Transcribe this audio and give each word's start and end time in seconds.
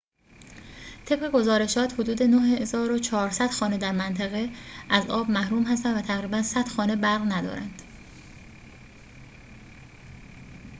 طبق 1.05 1.31
گزارشات 1.31 1.93
حدود 1.93 2.23
۹۴۰۰ 2.23 3.49
خانه 3.51 3.77
در 3.77 3.91
منطقه 3.91 4.49
از 4.89 5.09
آب 5.09 5.29
محروم 5.29 5.63
هستند 5.63 5.97
و 5.97 6.01
تقریباً 6.01 6.41
۱۰۰ 6.41 6.69
خانه 6.69 6.95
برق 6.95 7.21
ندارند 7.21 7.81